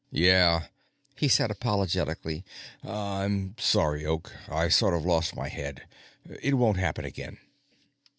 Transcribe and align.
"Yeah," 0.09 0.65
he 1.15 1.27
said 1.27 1.51
apologetically. 1.51 2.43
"I'm 2.81 3.55
sorry, 3.59 4.03
Oak. 4.03 4.33
I 4.49 4.67
sort 4.67 4.95
of 4.95 5.05
lost 5.05 5.35
my 5.35 5.47
head. 5.47 5.83
It 6.41 6.55
won't 6.55 6.77
happen 6.77 7.05
again." 7.05 7.37